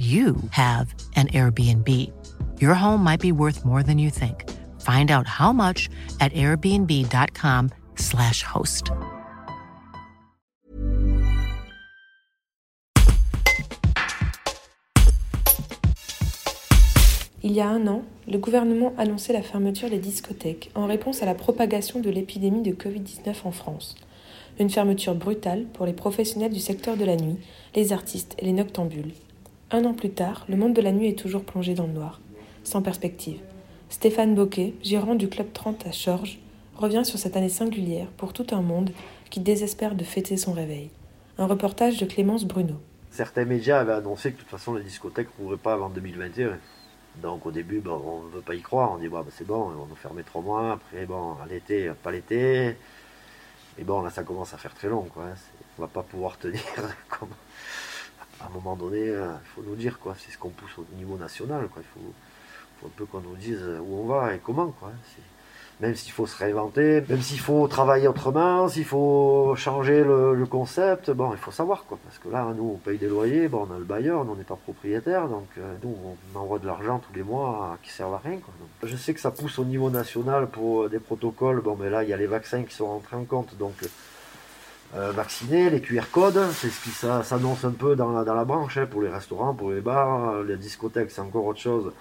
you 0.00 0.34
have 0.52 0.94
an 1.14 1.28
Airbnb. 1.28 1.86
Your 2.58 2.74
home 2.74 3.04
might 3.04 3.20
be 3.20 3.32
worth 3.32 3.66
more 3.66 3.82
than 3.82 3.98
you 3.98 4.08
think. 4.08 4.48
Find 4.80 5.10
out 5.10 5.26
how 5.26 5.52
much 5.52 5.90
at 6.20 6.32
airbnb.com/slash 6.32 8.42
host. 8.42 8.92
Il 17.42 17.52
y 17.52 17.60
a 17.60 17.68
un 17.68 17.86
an, 17.86 18.02
le 18.26 18.38
gouvernement 18.38 18.94
annonçait 18.96 19.34
la 19.34 19.42
fermeture 19.42 19.90
des 19.90 19.98
discothèques 19.98 20.70
en 20.74 20.86
réponse 20.86 21.22
à 21.22 21.26
la 21.26 21.34
propagation 21.34 22.00
de 22.00 22.08
l'épidémie 22.08 22.62
de 22.62 22.72
Covid-19 22.72 23.34
en 23.44 23.50
France. 23.50 23.96
Une 24.58 24.70
fermeture 24.70 25.14
brutale 25.14 25.66
pour 25.72 25.84
les 25.84 25.92
professionnels 25.92 26.52
du 26.52 26.60
secteur 26.60 26.96
de 26.96 27.04
la 27.04 27.16
nuit, 27.16 27.36
les 27.74 27.92
artistes 27.92 28.34
et 28.38 28.46
les 28.46 28.52
noctambules. 28.52 29.12
Un 29.72 29.84
an 29.84 29.94
plus 29.94 30.10
tard, 30.10 30.44
le 30.48 30.56
monde 30.56 30.74
de 30.74 30.82
la 30.82 30.90
nuit 30.90 31.06
est 31.06 31.18
toujours 31.18 31.44
plongé 31.44 31.74
dans 31.74 31.86
le 31.86 31.92
noir, 31.92 32.20
sans 32.64 32.82
perspective. 32.82 33.38
Stéphane 33.88 34.34
Boquet, 34.34 34.74
gérant 34.82 35.14
du 35.14 35.28
Club 35.28 35.52
30 35.52 35.86
à 35.86 35.90
Chorges, 35.92 36.40
revient 36.74 37.04
sur 37.04 37.20
cette 37.20 37.36
année 37.36 37.48
singulière 37.48 38.08
pour 38.16 38.32
tout 38.32 38.48
un 38.50 38.62
monde 38.62 38.90
qui 39.30 39.38
désespère 39.38 39.94
de 39.94 40.02
fêter 40.02 40.36
son 40.36 40.52
réveil. 40.52 40.90
Un 41.38 41.46
reportage 41.46 41.98
de 41.98 42.06
Clémence 42.06 42.44
Bruno. 42.46 42.80
Certains 43.12 43.44
médias 43.44 43.78
avaient 43.78 43.92
annoncé 43.92 44.32
que 44.32 44.38
de 44.38 44.40
toute 44.40 44.50
façon 44.50 44.74
les 44.74 44.82
discothèques 44.82 45.28
ne 45.38 45.44
rouvraient 45.44 45.56
pas 45.56 45.74
avant 45.74 45.88
2021. 45.88 46.58
Donc 47.22 47.46
au 47.46 47.52
début, 47.52 47.80
on 47.86 48.22
ne 48.24 48.30
veut 48.30 48.40
pas 48.40 48.56
y 48.56 48.62
croire. 48.62 48.90
On 48.90 48.98
dit 48.98 49.06
bah, 49.06 49.24
c'est 49.30 49.46
bon, 49.46 49.70
on 49.80 49.86
nous 49.86 49.94
fermer 49.94 50.24
trois 50.24 50.42
mois. 50.42 50.72
Après, 50.72 51.06
bon, 51.06 51.36
à 51.40 51.46
l'été, 51.46 51.92
pas 52.02 52.10
l'été. 52.10 52.74
Et 53.78 53.84
bon, 53.84 54.02
là, 54.02 54.10
ça 54.10 54.24
commence 54.24 54.52
à 54.52 54.58
faire 54.58 54.74
très 54.74 54.88
long. 54.88 55.06
Quoi. 55.14 55.26
On 55.78 55.82
va 55.82 55.88
pas 55.88 56.02
pouvoir 56.02 56.38
tenir. 56.38 56.60
À 58.40 58.46
un 58.46 58.50
moment 58.50 58.76
donné, 58.76 59.06
il 59.06 59.48
faut 59.54 59.62
nous 59.62 59.76
dire 59.76 59.98
quoi. 59.98 60.14
C'est 60.18 60.30
ce 60.32 60.38
qu'on 60.38 60.50
pousse 60.50 60.78
au 60.78 60.86
niveau 60.96 61.16
national. 61.16 61.68
Il 61.76 61.82
faut, 61.82 62.86
un 62.86 62.90
peu 62.96 63.04
qu'on 63.04 63.20
nous 63.20 63.36
dise 63.36 63.62
où 63.82 64.00
on 64.00 64.06
va 64.06 64.34
et 64.34 64.38
comment. 64.38 64.68
Quoi 64.80 64.92
même 65.80 65.94
s'il 65.94 66.12
faut 66.12 66.26
se 66.26 66.36
réinventer, 66.36 67.02
même 67.08 67.22
s'il 67.22 67.40
faut 67.40 67.66
travailler 67.66 68.06
autrement, 68.06 68.68
s'il 68.68 68.84
faut 68.84 69.54
changer 69.56 70.04
le, 70.04 70.44
concept, 70.46 71.10
bon, 71.10 71.32
il 71.32 71.38
faut 71.38 71.50
savoir 71.50 71.84
quoi. 71.84 71.98
Parce 72.04 72.18
que 72.18 72.28
là, 72.28 72.52
nous, 72.56 72.72
on 72.74 72.76
paye 72.76 72.98
des 72.98 73.08
loyers, 73.08 73.48
bon, 73.48 73.66
on 73.70 73.74
a 73.74 73.78
le 73.78 73.84
bailleur, 73.84 74.26
on 74.28 74.34
n'est 74.34 74.44
pas 74.44 74.56
propriétaire, 74.56 75.28
donc 75.28 75.46
euh, 75.58 75.74
nous, 75.82 75.96
on 76.34 76.38
envoie 76.38 76.58
de 76.58 76.66
l'argent 76.66 76.98
tous 76.98 77.14
les 77.14 77.22
mois 77.22 77.78
qui 77.82 77.90
servent 77.90 78.14
à 78.14 78.20
rien. 78.22 78.38
Quoi. 78.38 78.52
je 78.88 78.96
sais 78.96 79.14
que 79.14 79.20
ça 79.20 79.30
pousse 79.30 79.58
au 79.58 79.64
niveau 79.64 79.90
national 79.90 80.48
pour 80.48 80.82
euh, 80.82 80.88
des 80.88 80.98
protocoles. 80.98 81.60
Bon, 81.60 81.76
mais 81.80 81.88
là, 81.88 82.02
il 82.02 82.10
y 82.10 82.12
a 82.12 82.16
les 82.16 82.26
vaccins 82.26 82.62
qui 82.64 82.74
sont 82.74 82.86
rentrés 82.86 83.16
en 83.16 83.24
compte, 83.24 83.56
donc. 83.56 83.74
Euh, 84.96 85.12
vacciner, 85.12 85.70
les 85.70 85.80
QR 85.80 86.02
codes, 86.10 86.50
c'est 86.52 86.68
ce 86.68 86.82
qui 86.82 86.90
s'annonce 86.90 87.64
un 87.64 87.70
peu 87.70 87.94
dans 87.94 88.10
la, 88.10 88.24
dans 88.24 88.34
la 88.34 88.44
branche 88.44 88.76
hein, 88.76 88.86
pour 88.90 89.02
les 89.02 89.08
restaurants, 89.08 89.54
pour 89.54 89.70
les 89.70 89.80
bars, 89.80 90.42
les 90.42 90.56
discothèques, 90.56 91.12
c'est 91.12 91.20
encore 91.20 91.44
autre 91.44 91.60
chose. 91.60 91.92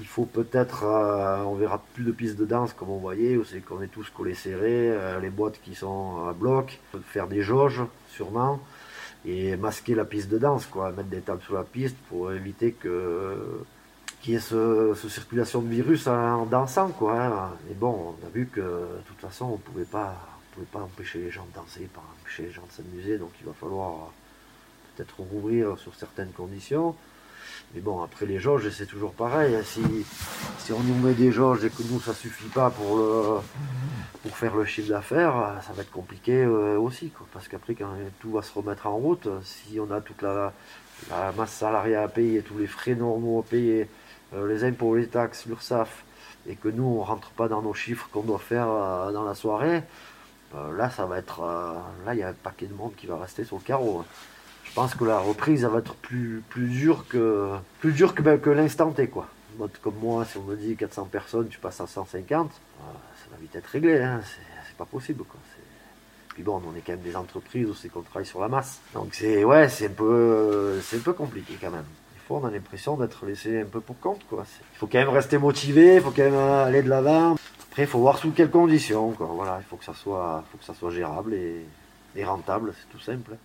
Il 0.00 0.06
faut 0.06 0.24
peut-être, 0.24 0.82
euh, 0.84 1.44
on 1.44 1.54
verra 1.54 1.80
plus 1.94 2.04
de 2.04 2.10
pistes 2.10 2.36
de 2.36 2.44
danse 2.44 2.72
comme 2.72 2.90
on 2.90 2.98
voyait, 2.98 3.38
c'est 3.48 3.60
qu'on 3.60 3.82
est 3.82 3.88
tous 3.88 4.10
collés 4.10 4.34
serrés, 4.34 4.90
euh, 4.90 5.20
les 5.20 5.30
boîtes 5.30 5.60
qui 5.62 5.76
sont 5.76 6.26
à 6.28 6.32
bloc, 6.32 6.80
faire 7.06 7.28
des 7.28 7.42
jauges 7.42 7.82
sûrement, 8.08 8.60
et 9.24 9.56
masquer 9.56 9.94
la 9.94 10.04
piste 10.04 10.28
de 10.28 10.38
danse, 10.38 10.66
quoi, 10.66 10.90
mettre 10.90 11.10
des 11.10 11.20
tables 11.20 11.42
sur 11.42 11.54
la 11.54 11.64
piste 11.64 11.96
pour 12.08 12.32
éviter 12.32 12.72
que 12.72 13.64
qu'il 14.22 14.34
y 14.34 14.36
ait 14.36 14.40
ce, 14.40 14.94
circulation 15.08 15.62
de 15.62 15.68
virus 15.68 16.08
en 16.08 16.46
dansant, 16.46 16.88
quoi. 16.88 17.22
Hein. 17.22 17.50
Bon, 17.76 18.16
on 18.20 18.26
a 18.26 18.30
vu 18.30 18.46
que 18.46 18.60
de 18.60 19.02
toute 19.06 19.20
façon, 19.20 19.44
on 19.46 19.56
pouvait 19.58 19.84
pas, 19.84 20.16
pouvait 20.58 20.70
pas 20.72 20.80
empêcher 20.80 21.20
les 21.20 21.30
gens 21.30 21.46
de 21.46 21.54
danser, 21.54 21.88
pas 21.94 22.02
empêcher 22.20 22.44
les 22.44 22.50
gens 22.50 22.66
de 22.66 22.72
s'amuser, 22.72 23.18
donc 23.18 23.30
il 23.40 23.46
va 23.46 23.52
falloir 23.52 24.12
peut-être 24.96 25.20
rouvrir 25.20 25.78
sur 25.78 25.94
certaines 25.94 26.32
conditions. 26.32 26.96
Mais 27.74 27.80
bon, 27.80 28.02
après 28.02 28.26
les 28.26 28.38
jauges, 28.38 28.68
c'est 28.70 28.86
toujours 28.86 29.12
pareil. 29.12 29.54
Hein. 29.54 29.62
Si, 29.62 30.72
on 30.72 30.80
nous 30.80 30.94
met 30.96 31.14
des 31.14 31.30
jauges 31.30 31.64
et 31.64 31.70
que 31.70 31.82
nous, 31.90 32.00
ça 32.00 32.14
suffit 32.14 32.48
pas 32.48 32.70
pour, 32.70 33.42
faire 34.32 34.56
le 34.56 34.64
chiffre 34.64 34.88
d'affaires, 34.88 35.60
ça 35.66 35.72
va 35.72 35.82
être 35.82 35.90
compliqué 35.90 36.42
euh, 36.42 36.78
aussi. 36.78 37.12
Parce 37.32 37.48
qu'après, 37.48 37.74
quand 37.74 37.90
tout 38.20 38.32
va 38.32 38.42
se 38.42 38.52
remettre 38.52 38.86
en 38.86 38.96
route, 38.96 39.28
si 39.42 39.78
on 39.80 39.90
a 39.90 40.00
toute 40.00 40.22
la, 40.22 40.52
masse 41.36 41.52
salariale 41.52 42.04
à 42.04 42.08
payer, 42.08 42.42
tous 42.42 42.58
les 42.58 42.66
frais 42.66 42.94
normaux 42.94 43.40
à 43.40 43.42
payer, 43.42 43.88
euh, 44.34 44.46
les 44.48 44.64
impôts, 44.64 44.96
les 44.96 45.06
taxes, 45.06 45.46
l'URSSAF, 45.46 46.04
et 46.48 46.56
que 46.56 46.68
nous, 46.68 46.84
on 46.84 47.02
rentre 47.02 47.30
pas 47.30 47.48
dans 47.48 47.62
nos 47.62 47.74
chiffres 47.74 48.08
qu'on 48.12 48.22
doit 48.22 48.38
faire 48.38 48.68
euh, 48.68 49.12
dans 49.12 49.24
la 49.24 49.34
soirée, 49.34 49.82
là, 50.54 50.90
ça 50.90 51.06
va 51.06 51.18
être. 51.18 51.40
là, 52.06 52.14
il 52.14 52.20
y 52.20 52.22
a 52.22 52.28
un 52.28 52.32
paquet 52.32 52.66
de 52.66 52.74
monde 52.74 52.92
qui 52.96 53.06
va 53.06 53.18
rester 53.18 53.44
sur 53.44 53.56
le 53.56 53.62
carreau. 53.62 54.00
Hein 54.00 54.04
je 54.68 54.74
pense 54.74 54.94
que 54.94 55.04
la 55.04 55.18
reprise 55.18 55.64
va 55.64 55.78
être 55.78 55.94
plus, 55.94 56.42
plus 56.48 56.68
dure 56.68 57.06
que, 57.08 57.54
plus 57.80 57.92
dur 57.92 58.14
que, 58.14 58.22
ben, 58.22 58.38
que 58.38 58.50
l'instant 58.50 58.90
T. 58.92 59.08
Quoi. 59.08 59.26
Comme 59.82 59.96
moi, 60.00 60.24
si 60.24 60.36
on 60.36 60.42
me 60.42 60.56
dit 60.56 60.76
400 60.76 61.08
personnes, 61.10 61.48
tu 61.48 61.58
passes 61.58 61.80
à 61.80 61.86
150, 61.86 62.50
ça 62.52 63.30
va 63.30 63.36
vite 63.40 63.56
être 63.56 63.66
réglé. 63.66 64.00
Hein. 64.00 64.20
C'est 64.66 64.76
pas 64.76 64.84
possible. 64.84 65.24
Puis 66.28 66.42
bon, 66.42 66.62
on 66.64 66.76
est 66.76 66.80
quand 66.80 66.92
même 66.92 67.00
des 67.00 67.16
entreprises 67.16 67.68
aussi 67.68 67.88
qu'on 67.88 68.02
travaille 68.02 68.26
sur 68.26 68.40
la 68.40 68.48
masse. 68.48 68.80
Donc 68.94 69.14
c'est 69.14 69.42
ouais, 69.42 69.68
c'est 69.68 69.86
un 69.86 69.90
peu, 69.90 70.78
c'est 70.82 70.98
un 70.98 71.00
peu 71.00 71.12
compliqué 71.12 71.54
quand 71.60 71.70
même. 71.70 71.86
On 72.30 72.44
a 72.44 72.50
l'impression 72.50 72.98
d'être 72.98 73.24
laissé 73.24 73.62
un 73.62 73.64
peu 73.64 73.80
pour 73.80 73.98
compte. 73.98 74.20
Quoi. 74.28 74.44
Il 74.74 74.78
faut 74.78 74.86
quand 74.86 74.98
même 74.98 75.08
rester 75.08 75.38
motivé, 75.38 75.94
il 75.94 76.02
faut 76.02 76.10
quand 76.10 76.24
même 76.24 76.34
aller 76.34 76.82
de 76.82 76.90
l'avant. 76.90 77.36
Après, 77.78 77.86
il 77.86 77.90
faut 77.92 78.00
voir 78.00 78.18
sous 78.18 78.32
quelles 78.32 78.50
conditions. 78.50 79.12
Il 79.12 79.64
faut 79.68 79.76
que 79.76 79.84
ça 79.84 79.94
soit, 79.94 80.90
gérable 80.90 81.32
et 81.32 82.24
rentable, 82.24 82.74
c'est 82.76 82.90
tout 82.90 82.98
simple. 83.00 83.36